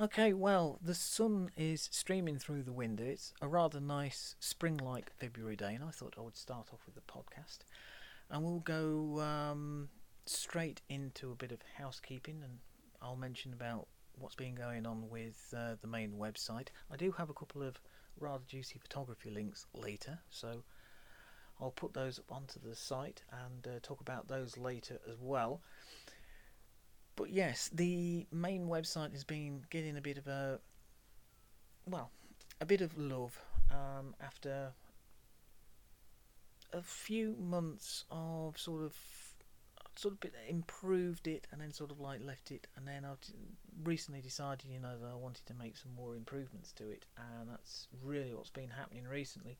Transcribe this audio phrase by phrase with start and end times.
[0.00, 3.04] Okay, well, the sun is streaming through the window.
[3.04, 6.80] It's a rather nice spring like February day, and I thought I would start off
[6.86, 7.58] with the podcast.
[8.30, 9.90] And we'll go um,
[10.24, 12.60] straight into a bit of housekeeping, and
[13.02, 16.68] I'll mention about what's been going on with uh, the main website.
[16.90, 17.78] I do have a couple of
[18.18, 20.62] rather juicy photography links later, so
[21.60, 25.60] I'll put those up onto the site and uh, talk about those later as well.
[27.20, 30.58] But yes, the main website has been getting a bit of a
[31.84, 32.10] well,
[32.62, 33.38] a bit of love
[33.70, 34.72] um, after
[36.72, 38.96] a few months of sort of
[39.96, 42.66] sort of bit improved it and then sort of like left it.
[42.74, 43.18] And then I've
[43.84, 47.04] recently decided you know that I wanted to make some more improvements to it.
[47.18, 49.58] And that's really what's been happening recently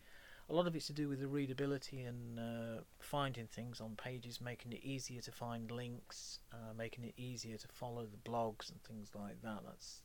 [0.50, 4.40] a lot of it's to do with the readability and uh, finding things on pages
[4.40, 8.82] making it easier to find links uh, making it easier to follow the blogs and
[8.82, 9.60] things like that.
[9.64, 10.02] That's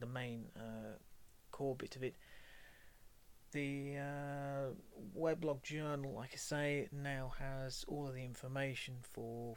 [0.00, 0.96] the main uh,
[1.52, 2.16] core bit of it.
[3.52, 9.54] The uh, weblog journal, like I say, now has all of the information for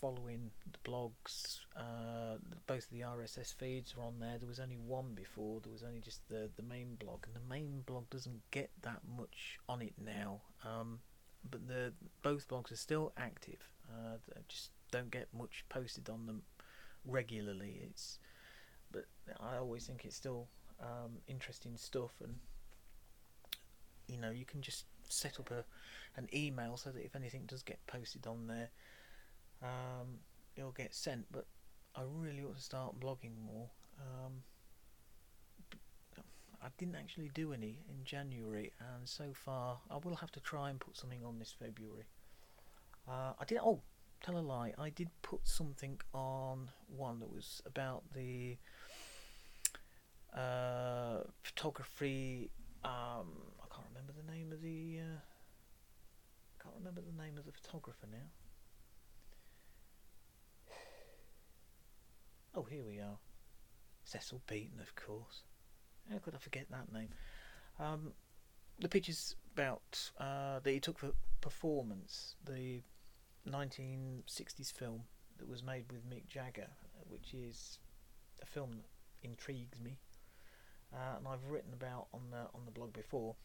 [0.00, 1.60] following the blogs.
[1.76, 4.38] Uh, both the RSS feeds are on there.
[4.38, 5.60] There was only one before.
[5.60, 9.00] There was only just the the main blog, and the main blog doesn't get that
[9.16, 10.40] much on it now.
[10.64, 11.00] Um,
[11.48, 13.68] but the both blogs are still active.
[13.88, 14.16] Uh,
[14.48, 16.42] just don't get much posted on them
[17.04, 17.80] regularly.
[17.82, 18.18] It's
[18.92, 19.06] but
[19.40, 20.48] I always think it's still
[20.80, 22.36] um, interesting stuff and
[24.08, 25.64] you know you can just set up a
[26.16, 28.70] an email so that if anything does get posted on there,
[29.62, 30.18] um,
[30.56, 31.26] it'll get sent.
[31.30, 31.46] But
[31.94, 33.70] I really ought to start blogging more.
[34.00, 34.42] Um,
[36.62, 40.68] I didn't actually do any in January, and so far I will have to try
[40.70, 42.04] and put something on this February.
[43.08, 43.58] Uh, I did.
[43.62, 43.80] Oh,
[44.22, 44.74] tell a lie.
[44.78, 48.58] I did put something on one that was about the
[50.36, 52.50] uh, photography.
[52.84, 53.28] Um,
[53.62, 54.98] I can't remember the name of the.
[55.00, 55.20] Uh,
[56.62, 58.28] can't remember the name of the photographer now.
[62.54, 63.18] Oh, here we are.
[64.02, 65.44] Cecil Beaton, of course.
[66.10, 67.10] How could I forget that name?
[67.78, 68.12] Um,
[68.80, 72.82] the pictures about uh, that he took for performance, the
[73.48, 75.02] 1960s film
[75.38, 76.68] that was made with Mick Jagger,
[77.08, 77.78] which is
[78.42, 79.98] a film that intrigues me,
[80.92, 83.36] uh, and I've written about on the on the blog before.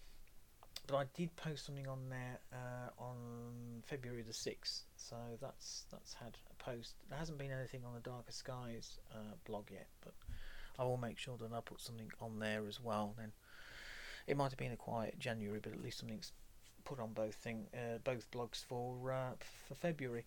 [0.88, 6.14] But I did post something on there uh, on February the sixth, so that's that's
[6.14, 6.96] had a post.
[7.10, 10.14] There hasn't been anything on the Darker Skies uh, blog yet, but
[10.78, 13.16] I will make sure that I put something on there as well.
[13.18, 13.32] Then
[14.28, 16.34] it might have been a quiet January, but at least something's
[16.84, 19.32] put on both thing uh, both blogs for uh,
[19.68, 20.26] for February.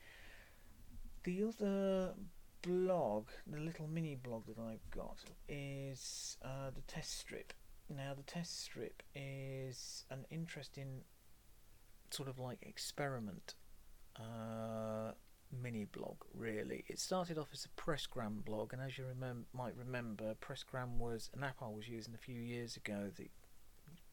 [1.22, 2.14] The other
[2.62, 7.52] blog, the little mini blog that I've got, is uh, the test strip
[7.90, 11.02] now, the test strip is an interesting
[12.10, 13.54] sort of like experiment
[14.16, 15.12] uh,
[15.62, 16.84] mini blog, really.
[16.88, 21.28] It started off as a Pressgram blog, and as you remem- might remember, Pressgram was
[21.36, 23.30] an app I was using a few years ago that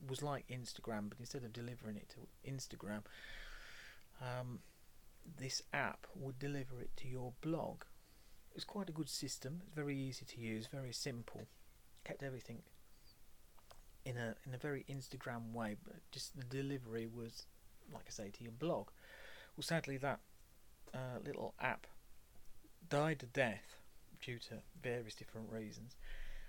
[0.09, 3.03] was like Instagram, but instead of delivering it to Instagram,
[4.22, 4.59] um,
[5.40, 7.84] this app would deliver it to your blog.
[8.52, 9.62] It was quite a good system.
[9.66, 11.47] It's very easy to use, very simple.
[12.03, 12.59] Kept everything
[14.06, 17.46] in a in a very Instagram way, but just the delivery was,
[17.94, 18.90] like I say, to your blog.
[19.58, 20.20] Well, sadly, that
[20.94, 21.88] uh, little app
[22.90, 23.78] died a death
[24.24, 25.96] due to various different reasons,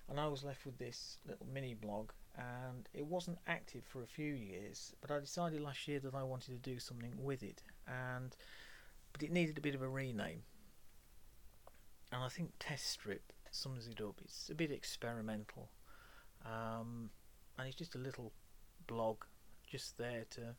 [0.09, 4.06] and I was left with this little mini blog, and it wasn't active for a
[4.06, 4.95] few years.
[5.00, 8.37] But I decided last year that I wanted to do something with it, and
[9.12, 10.43] but it needed a bit of a rename.
[12.12, 14.21] And I think Test Strip sums it up.
[14.22, 15.71] It's a bit experimental.
[16.45, 17.11] Um,
[17.59, 18.33] and it's just a little
[18.87, 19.25] blog
[19.67, 20.55] just there to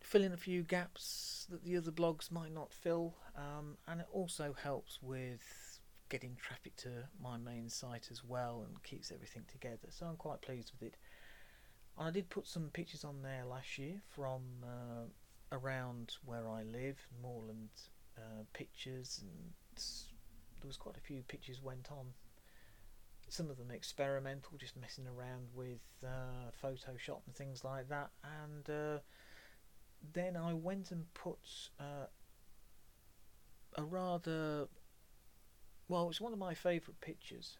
[0.00, 3.14] fill in a few gaps that the other blogs might not fill.
[3.36, 6.88] Um, and it also helps with getting traffic to
[7.22, 9.88] my main site as well and keeps everything together.
[9.90, 10.96] So I'm quite pleased with it.
[11.98, 16.62] And I did put some pictures on there last year from uh, around where I
[16.62, 17.70] live moorland
[18.16, 19.20] uh, pictures.
[19.22, 19.52] And
[20.60, 22.06] there was quite a few pictures went on
[23.28, 28.10] some of them experimental, just messing around with uh, Photoshop and things like that.
[28.42, 28.98] And uh,
[30.12, 31.38] then I went and put
[31.78, 32.06] uh,
[33.76, 34.68] a rather
[35.88, 37.56] well, it's one of my favourite pictures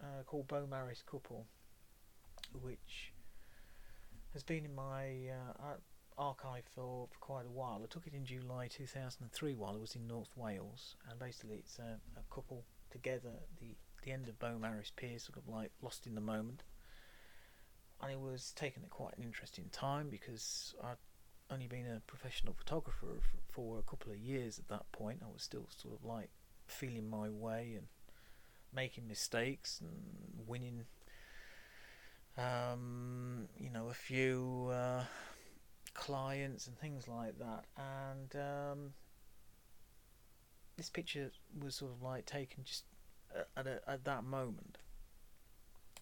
[0.00, 1.46] uh, called Beaumaris Couple,
[2.62, 3.12] which
[4.32, 5.74] has been in my uh,
[6.16, 7.80] archive for, for quite a while.
[7.82, 11.78] I took it in July 2003 while I was in North Wales, and basically it's
[11.78, 16.14] a, a couple together the the end of Beaumaris Pier, sort of like lost in
[16.14, 16.62] the moment.
[18.00, 20.96] And it was taken at quite an interesting time because I'd
[21.50, 23.20] only been a professional photographer
[23.50, 25.20] for a couple of years at that point.
[25.22, 26.30] I was still sort of like
[26.66, 27.86] feeling my way and
[28.72, 30.84] making mistakes and winning
[32.38, 35.04] um, you know, a few uh,
[35.94, 37.64] clients and things like that.
[37.76, 38.92] And um,
[40.76, 42.84] this picture was sort of like taken just
[43.56, 44.78] at, a, at that moment.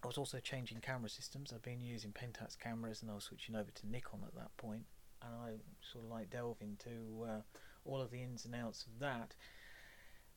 [0.03, 1.53] I was also changing camera systems.
[1.53, 4.85] I've been using Pentax cameras and I was switching over to Nikon at that point.
[5.23, 5.51] And I
[5.81, 7.41] sort of like delve into uh,
[7.87, 9.35] all of the ins and outs of that.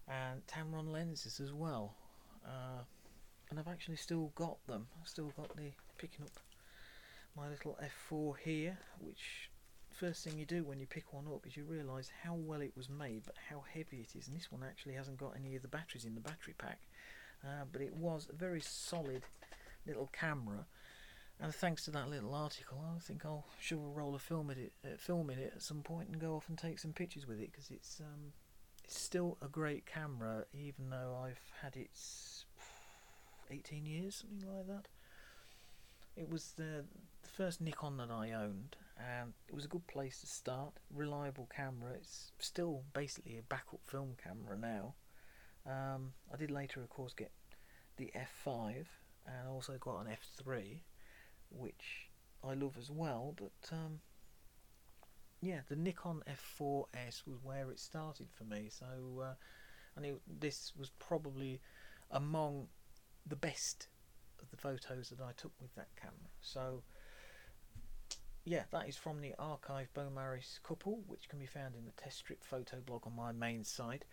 [0.07, 1.95] And Tamron lenses as well.
[2.45, 2.83] Uh,
[3.49, 4.87] and I've actually still got them.
[5.01, 6.31] I've still got the picking up
[7.35, 7.77] my little
[8.09, 9.49] F4 here, which
[9.97, 12.73] first thing you do when you pick one up is you realise how well it
[12.75, 14.27] was made, but how heavy it is.
[14.27, 16.81] And this one actually hasn't got any of the batteries in the battery pack,
[17.43, 19.23] uh, but it was a very solid
[19.85, 20.65] little camera.
[21.39, 24.57] And thanks to that little article, I think I'll shove a roll of film at
[24.57, 27.27] it, uh, film in it at some point, and go off and take some pictures
[27.27, 28.33] with it because it's um,
[28.83, 31.89] it's still a great camera, even though I've had it
[33.51, 34.87] 18 years, something like that.
[36.15, 36.85] It was the,
[37.21, 40.73] the first Nikon that I owned, and it was a good place to start.
[40.93, 41.93] Reliable camera.
[41.95, 44.95] It's still basically a backup film camera now.
[45.65, 47.31] Um, I did later, of course, get
[47.97, 48.85] the F5
[49.25, 50.79] and also got an F3,
[51.49, 52.09] which
[52.43, 53.35] I love as well.
[53.37, 53.99] But um,
[55.41, 58.69] yeah, the Nikon F4S was where it started for me.
[58.69, 59.33] So uh,
[59.97, 61.61] I knew this was probably
[62.09, 62.67] among
[63.25, 63.87] the best
[64.41, 66.31] of the photos that I took with that camera.
[66.41, 66.83] So
[68.47, 72.19] yeah, that is from the archive Beaumaris couple, which can be found in the test
[72.19, 74.05] strip photo blog on my main site.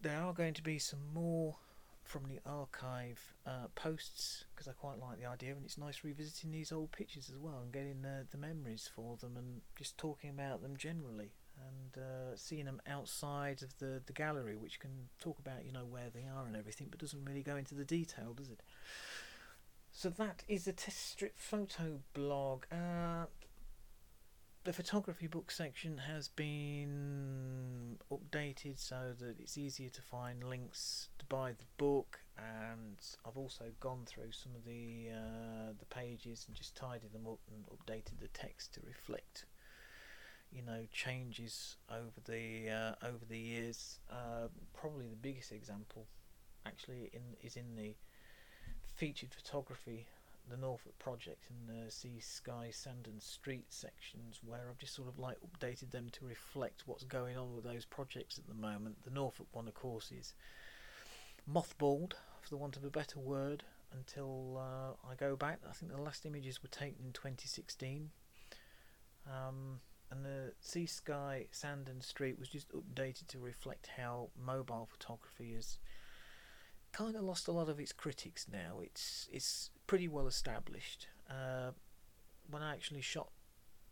[0.00, 1.56] There are going to be some more
[2.04, 6.52] from the archive uh, posts because I quite like the idea, and it's nice revisiting
[6.52, 10.30] these old pictures as well and getting the, the memories for them and just talking
[10.30, 15.40] about them generally and uh, seeing them outside of the, the gallery, which can talk
[15.40, 18.34] about you know where they are and everything, but doesn't really go into the detail,
[18.34, 18.60] does it?
[19.98, 22.64] So that is the test strip photo blog.
[22.70, 23.24] Uh,
[24.64, 31.24] the photography book section has been updated so that it's easier to find links to
[31.24, 36.54] buy the book, and I've also gone through some of the uh, the pages and
[36.54, 39.46] just tidied them up and updated the text to reflect,
[40.52, 43.98] you know, changes over the uh, over the years.
[44.10, 46.04] Uh, probably the biggest example,
[46.66, 47.94] actually, in is in the
[48.96, 50.06] featured photography,
[50.48, 55.08] the Norfolk project and the Sea, Sky, Sand and Street sections where I've just sort
[55.08, 59.04] of like updated them to reflect what's going on with those projects at the moment.
[59.04, 60.34] The Norfolk one, of course, is
[61.50, 65.60] mothballed, for the want of a better word, until uh, I go back.
[65.68, 68.10] I think the last images were taken in 2016.
[69.26, 74.88] Um, and the Sea, Sky, Sand and Street was just updated to reflect how mobile
[74.90, 75.78] photography is
[76.96, 78.80] kind of lost a lot of its critics now.
[78.82, 81.08] It's it's pretty well established.
[81.28, 81.72] Uh,
[82.50, 83.28] when I actually shot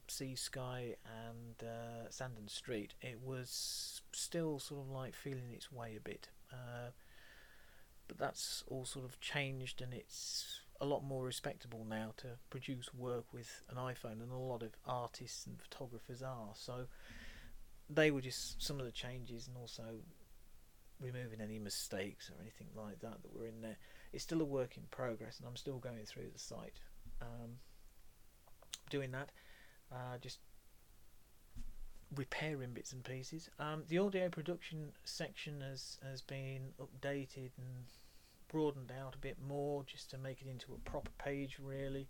[0.09, 5.71] Sea, Sky, and uh, Sand and Street, it was still sort of like feeling its
[5.71, 6.31] way a bit.
[6.51, 6.91] Uh,
[8.09, 12.93] but that's all sort of changed, and it's a lot more respectable now to produce
[12.94, 16.53] work with an iPhone, and a lot of artists and photographers are.
[16.55, 16.87] So
[17.91, 19.82] they were just some of the changes, and also
[21.05, 23.77] removing any mistakes or anything like that that were in there.
[24.13, 26.81] It's still a work in progress, and I'm still going through the site,
[27.20, 27.58] um,
[28.91, 29.31] doing that,
[29.93, 30.39] uh, just
[32.15, 33.51] repairing bits and pieces.
[33.58, 37.87] Um, the audio production section has has been updated and
[38.49, 42.08] broadened out a bit more, just to make it into a proper page, really.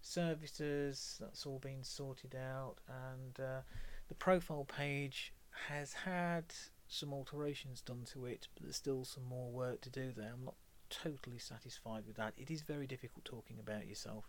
[0.00, 3.60] Services, that's all been sorted out, and uh,
[4.08, 5.32] the profile page
[5.68, 6.44] has had
[6.92, 10.32] some alterations done to it, but there's still some more work to do there.
[10.34, 10.56] I'm not
[10.90, 12.34] totally satisfied with that.
[12.36, 14.26] It is very difficult talking about yourself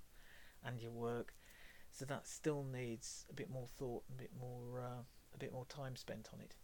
[0.63, 1.33] and your work,
[1.91, 5.03] so that still needs a bit more thought, a bit more, uh,
[5.33, 6.55] a bit more time spent on it.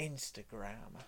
[0.00, 1.04] Instagram.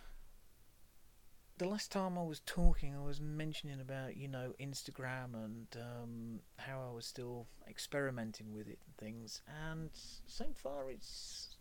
[1.58, 6.40] The last time I was talking, I was mentioning about you know Instagram and um,
[6.58, 9.90] how I was still experimenting with it and things, and
[10.26, 11.53] so far it's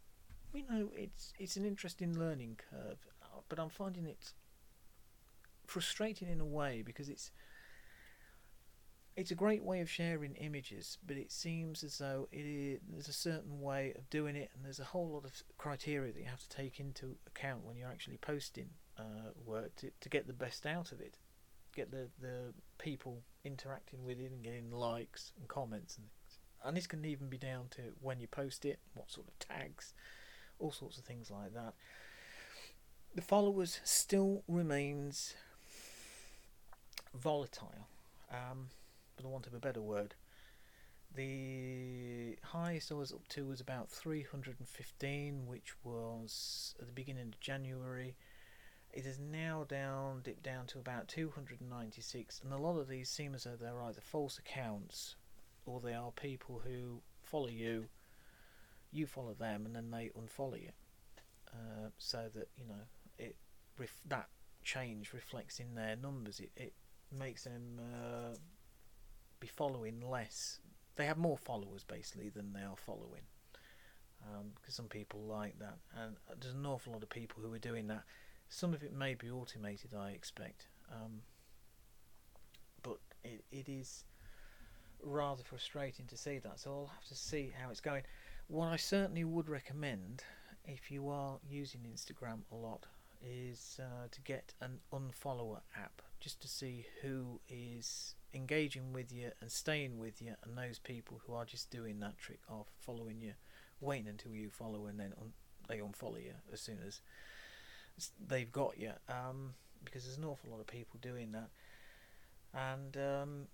[0.53, 4.33] you know, it's it's an interesting learning curve, uh, but I'm finding it
[5.65, 7.31] frustrating in a way because it's
[9.15, 13.07] it's a great way of sharing images, but it seems as though it is, there's
[13.07, 16.25] a certain way of doing it, and there's a whole lot of criteria that you
[16.25, 20.33] have to take into account when you're actually posting uh, work to, to get the
[20.33, 21.19] best out of it,
[21.75, 26.39] get the, the people interacting with it and getting likes and comments and things.
[26.65, 29.93] And this can even be down to when you post it, what sort of tags,
[30.59, 31.73] all sorts of things like that.
[33.15, 35.35] The followers still remains
[37.13, 37.87] volatile,
[38.31, 38.69] um,
[39.15, 40.15] for the want of a better word.
[41.15, 47.39] The highest I was up to was about 315, which was at the beginning of
[47.39, 48.15] January.
[48.91, 53.35] It is now down, dipped down to about 296, and a lot of these seem
[53.35, 55.15] as though they're either false accounts
[55.65, 57.89] or they are people who follow you,
[58.93, 60.71] you follow them, and then they unfollow you.
[61.51, 62.81] Uh, so that you know
[63.19, 63.35] it
[63.77, 64.27] ref- that
[64.63, 66.39] change reflects in their numbers.
[66.39, 66.73] It it
[67.11, 68.35] makes them uh,
[69.39, 70.59] be following less.
[70.95, 73.23] They have more followers basically than they are following.
[74.55, 77.59] Because um, some people like that, and there's an awful lot of people who are
[77.59, 78.03] doing that
[78.53, 81.21] some of it may be automated, I expect, um,
[82.83, 84.03] but it, it is
[85.03, 86.59] rather frustrating to see that.
[86.59, 88.03] So I'll have to see how it's going.
[88.47, 90.23] What I certainly would recommend,
[90.65, 92.85] if you are using Instagram a lot,
[93.21, 99.31] is uh, to get an unfollower app just to see who is engaging with you
[99.41, 103.21] and staying with you, and those people who are just doing that trick of following
[103.21, 103.33] you,
[103.79, 105.33] waiting until you follow and then un-
[105.67, 107.01] they unfollow you as soon as
[108.27, 111.49] they've got you um, because there's an awful lot of people doing that.
[112.53, 113.47] And um,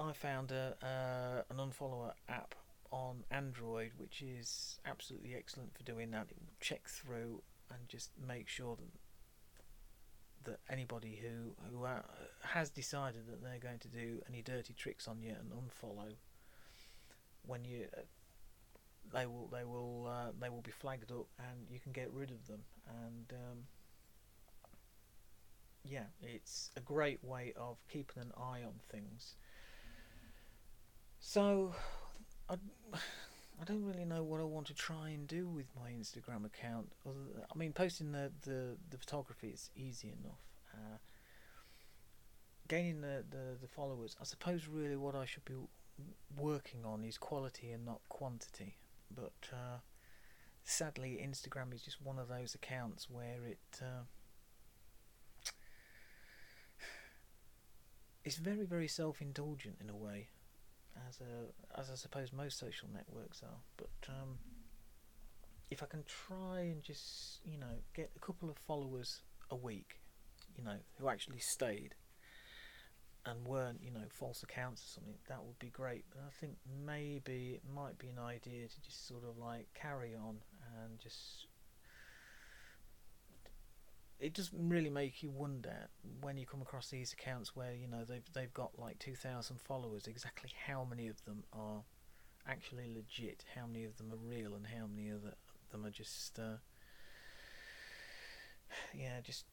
[0.00, 2.54] I found a, uh, an unfollower app
[2.90, 6.26] on Android which is absolutely excellent for doing that.
[6.30, 9.00] It will check through and just make sure that
[10.44, 11.86] that anybody who who
[12.42, 16.14] has decided that they're going to do any dirty tricks on you and unfollow
[17.46, 18.00] when you uh,
[19.12, 22.30] they will they will uh, they will be flagged up and you can get rid
[22.30, 22.60] of them
[23.04, 23.58] and um,
[25.84, 29.34] yeah it's a great way of keeping an eye on things
[31.20, 31.72] so
[32.48, 32.54] I,
[32.94, 36.92] I don't really know what I want to try and do with my Instagram account
[37.06, 40.40] I mean posting the, the, the photography is easy enough.
[40.74, 40.98] Uh,
[42.68, 45.54] gaining the, the, the followers I suppose really what I should be
[46.36, 48.76] working on is quality and not quantity.
[49.14, 49.78] But uh,
[50.64, 54.04] sadly, Instagram is just one of those accounts where it uh,
[58.24, 60.28] it's very very self-indulgent in a way,
[61.08, 63.60] as a as I suppose most social networks are.
[63.76, 64.38] But um,
[65.70, 70.00] if I can try and just you know get a couple of followers a week,
[70.56, 71.94] you know, who actually stayed
[73.26, 76.04] and weren't, you know, false accounts or something, that would be great.
[76.10, 80.14] But I think maybe it might be an idea to just sort of like carry
[80.14, 80.38] on
[80.82, 81.46] and just.
[84.30, 85.88] It does really make you wonder
[86.20, 89.60] when you come across these accounts where you know they've they've got like two thousand
[89.60, 90.06] followers.
[90.06, 91.82] Exactly how many of them are
[92.46, 93.44] actually legit?
[93.56, 94.54] How many of them are real?
[94.54, 95.22] And how many of
[95.72, 96.58] them are just uh,
[98.94, 99.46] yeah, just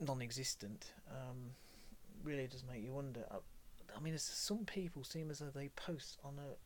[0.00, 0.94] non-existent?
[1.08, 1.52] Um,
[2.24, 3.24] really does make you wonder.
[3.30, 3.36] I,
[3.96, 6.56] I mean, some people seem as though they post on a.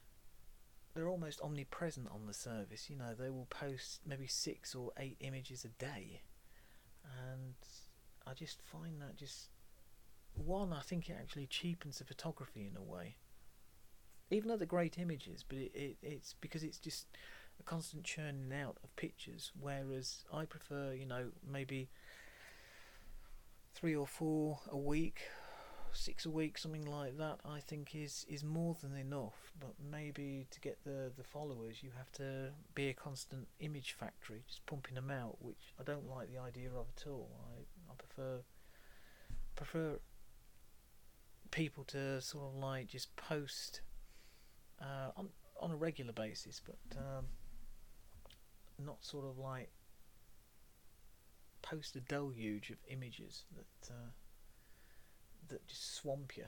[0.94, 2.88] They're almost omnipresent on the service.
[2.88, 6.23] You know, they will post maybe six or eight images a day,
[7.33, 7.54] and
[8.26, 9.49] I just find that just
[10.35, 10.73] one.
[10.73, 13.16] I think it actually cheapens the photography in a way.
[14.31, 17.07] Even though they're great images, but it, it it's because it's just
[17.61, 19.52] a constant churning out of pictures.
[19.61, 21.90] Whereas I prefer, you know, maybe
[23.75, 25.23] three or four a week
[25.94, 29.52] six a week, something like that, I think is is more than enough.
[29.58, 34.42] But maybe to get the the followers, you have to be a constant image factory,
[34.46, 37.30] just pumping them out, which I don't like the idea of at all.
[37.49, 38.40] I I prefer
[39.56, 39.99] prefer
[41.50, 43.82] people to sort of like just post
[44.80, 45.28] uh, on
[45.61, 47.26] on a regular basis, but um,
[48.78, 49.70] not sort of like
[51.62, 53.92] post a deluge of images that.
[53.92, 54.11] Uh,
[55.49, 56.46] that just swamp you.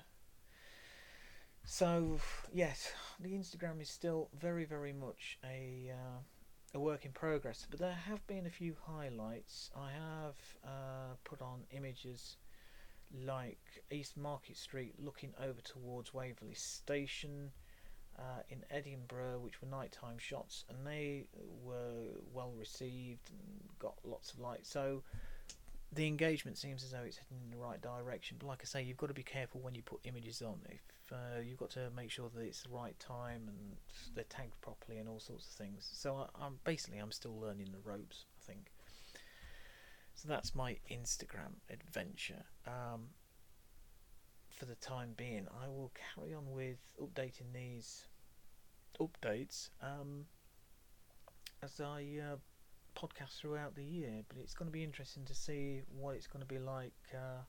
[1.64, 2.18] So
[2.52, 6.18] yes, the Instagram is still very, very much a uh,
[6.74, 7.66] a work in progress.
[7.70, 9.70] But there have been a few highlights.
[9.76, 10.34] I have
[10.64, 12.36] uh, put on images
[13.24, 13.60] like
[13.90, 17.52] East Market Street looking over towards Waverley Station
[18.18, 21.28] uh, in Edinburgh, which were nighttime shots, and they
[21.62, 24.68] were well received and got lots of likes.
[24.68, 25.02] So
[25.94, 28.36] the engagement seems as though it's heading in the right direction.
[28.38, 30.58] But like I say, you've got to be careful when you put images on.
[30.68, 30.80] If
[31.12, 33.76] uh, you've got to make sure that it's the right time and
[34.14, 35.88] they're tagged properly and all sorts of things.
[35.92, 38.24] So I, am basically I'm still learning the ropes.
[38.38, 38.70] I think.
[40.14, 42.44] So that's my Instagram adventure.
[42.66, 43.08] Um,
[44.50, 48.06] for the time being, I will carry on with updating these
[49.00, 50.26] updates um,
[51.62, 52.36] as I uh,
[52.94, 54.22] podcast throughout the year.
[54.28, 56.94] But it's going to be interesting to see what it's going to be like.
[57.12, 57.42] Uh,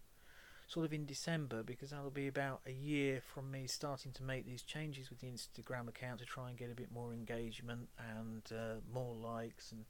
[0.67, 4.45] sort of in December because that'll be about a year from me starting to make
[4.45, 8.41] these changes with the Instagram account to try and get a bit more engagement and
[8.51, 9.85] uh, more likes and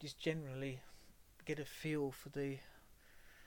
[0.00, 0.80] just generally
[1.44, 2.58] get a feel for the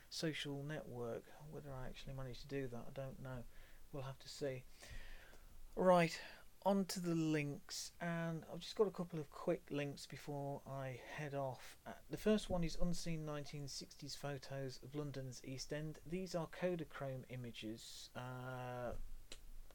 [0.09, 1.23] social network.
[1.51, 3.43] Whether I actually manage to do that, I don't know.
[3.91, 4.63] We'll have to see.
[5.75, 6.17] Right,
[6.65, 10.99] on to the links, and I've just got a couple of quick links before I
[11.15, 11.77] head off.
[11.85, 15.99] Uh, the first one is Unseen 1960s Photos of London's East End.
[16.09, 18.93] These are Kodachrome images uh,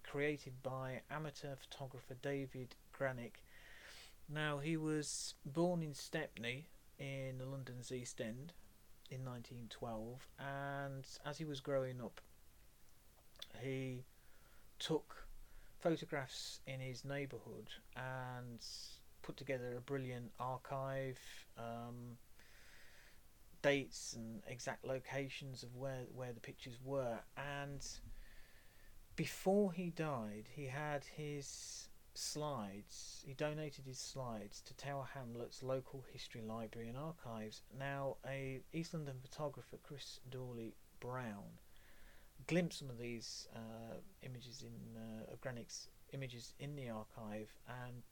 [0.03, 3.45] created by amateur photographer David Granick.
[4.29, 6.67] Now, he was born in Stepney
[6.99, 8.53] in London's East End
[9.11, 12.21] in 1912, and as he was growing up,
[13.63, 14.05] he
[14.81, 15.20] took
[15.81, 18.65] photographs in his neighbourhood and
[19.23, 21.19] put together a brilliant archive,
[21.59, 22.17] um,
[23.63, 27.19] dates and exact locations of where where the pictures were.
[27.37, 27.87] And
[29.17, 33.23] before he died, he had his slides.
[33.27, 37.63] He donated his slides to Tower Hamlets Local History Library and Archives.
[37.79, 41.59] Now, a East London photographer, Chris Dawley Brown,
[42.51, 48.03] glimpsed some of these uh, images in uh, of Granick's images in the archive, and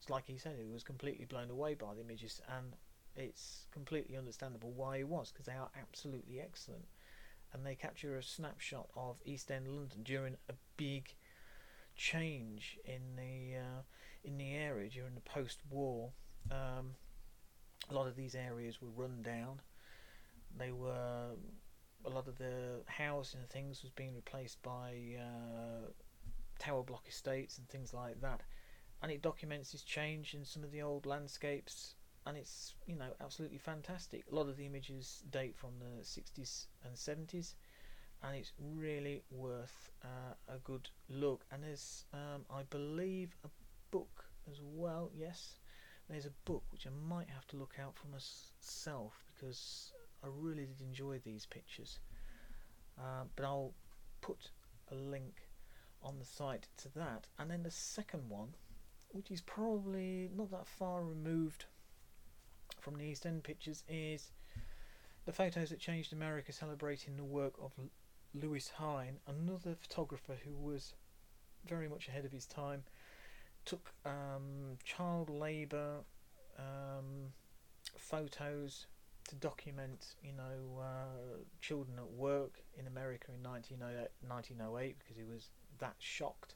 [0.00, 2.74] it's like he said, he was completely blown away by the images, and
[3.14, 6.86] it's completely understandable why he was, because they are absolutely excellent,
[7.52, 11.14] and they capture a snapshot of East End London during a big
[11.94, 13.82] change in the uh,
[14.24, 16.10] in the area during the post-war.
[16.50, 16.96] Um,
[17.88, 19.60] a lot of these areas were run down.
[20.58, 21.36] They were
[22.04, 25.90] a lot of the housing and things was being replaced by uh,
[26.58, 28.42] tower block estates and things like that.
[29.02, 31.94] And it documents this change in some of the old landscapes,
[32.26, 34.24] and it's you know absolutely fantastic.
[34.30, 37.54] A lot of the images date from the 60s and 70s,
[38.22, 41.44] and it's really worth uh, a good look.
[41.52, 43.48] And there's, um, I believe, a
[43.90, 45.10] book as well.
[45.14, 45.58] Yes,
[46.08, 50.64] there's a book which I might have to look out for myself because I really
[50.66, 51.98] did enjoy these pictures.
[52.98, 53.74] Uh, but I'll
[54.20, 54.50] put
[54.90, 55.48] a link
[56.02, 57.26] on the site to that.
[57.38, 58.54] And then the second one,
[59.10, 61.66] which is probably not that far removed
[62.80, 64.30] from the East End pictures, is
[65.24, 67.72] the photos that changed America celebrating the work of
[68.34, 70.94] Lewis Hine, another photographer who was
[71.66, 72.84] very much ahead of his time,
[73.64, 75.98] took um, child labour
[76.58, 77.32] um,
[77.96, 78.86] photos
[79.28, 85.48] to document, you know, uh, children at work in America in 1908 because he was
[85.78, 86.54] that shocked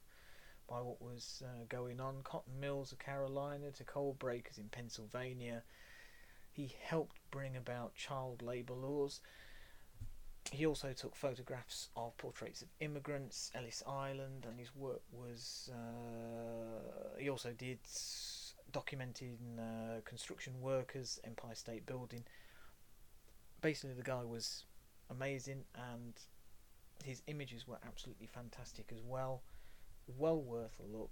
[0.68, 2.16] by what was uh, going on.
[2.22, 5.62] Cotton mills of Carolina to coal breakers in Pennsylvania.
[6.52, 9.20] He helped bring about child labour laws.
[10.52, 15.70] He also took photographs of portraits of immigrants, Ellis Island, and his work was.
[15.72, 17.78] Uh, he also did
[18.72, 22.24] documenting uh, construction workers, Empire State Building.
[23.60, 24.64] Basically, the guy was
[25.10, 26.14] amazing, and
[27.04, 29.42] his images were absolutely fantastic as well.
[30.18, 31.10] Well worth a look.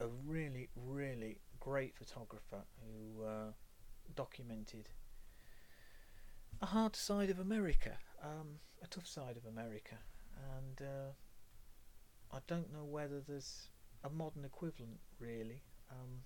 [0.00, 3.52] A really, really great photographer who uh,
[4.16, 4.88] documented
[6.60, 9.96] a hard side of America, um, a tough side of America,
[10.56, 13.68] and uh, I don't know whether there's
[14.04, 15.62] a modern equivalent really.
[15.90, 16.22] Um,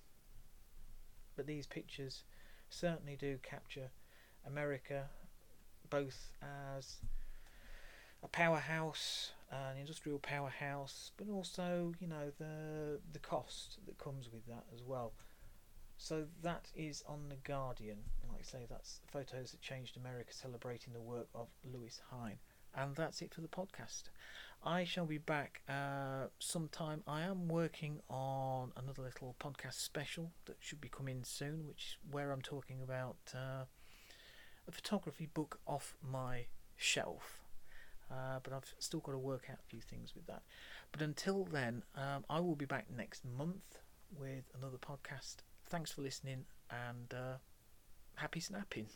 [1.35, 2.23] but these pictures
[2.69, 3.91] certainly do capture
[4.47, 5.09] America
[5.89, 6.97] both as
[8.23, 14.45] a powerhouse, an industrial powerhouse, but also you know the the cost that comes with
[14.47, 15.13] that as well.
[15.97, 17.97] So that is on the Guardian.
[18.29, 22.37] Like I say, that's photos that changed America, celebrating the work of Lewis Hine.
[22.75, 24.03] And that's it for the podcast.
[24.63, 27.01] I shall be back uh, sometime.
[27.07, 32.31] I am working on another little podcast special that should be coming soon, which where
[32.31, 33.63] I'm talking about uh,
[34.67, 37.43] a photography book off my shelf.
[38.09, 40.43] Uh, but I've still got to work out a few things with that.
[40.91, 43.79] But until then, um, I will be back next month
[44.17, 45.37] with another podcast.
[45.65, 47.37] Thanks for listening and uh,
[48.15, 48.87] happy snapping.